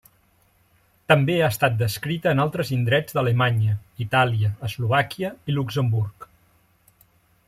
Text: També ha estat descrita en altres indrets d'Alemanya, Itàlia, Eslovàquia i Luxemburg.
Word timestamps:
També 1.11 1.35
ha 1.41 1.49
estat 1.55 1.75
descrita 1.81 2.31
en 2.35 2.41
altres 2.45 2.71
indrets 2.77 3.17
d'Alemanya, 3.17 3.77
Itàlia, 4.07 4.53
Eslovàquia 4.69 5.33
i 5.53 5.59
Luxemburg. 5.59 6.27